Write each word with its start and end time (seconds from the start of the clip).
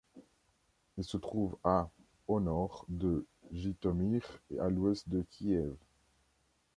Elle 0.97 1.03
se 1.03 1.17
trouve 1.17 1.59
à 1.63 1.87
au 2.27 2.39
nord 2.39 2.85
de 2.89 3.23
Jytomyr 3.53 4.23
et 4.49 4.57
à 4.59 4.67
l'ouest 4.67 5.07
de 5.07 5.21
Kiev. 5.29 5.75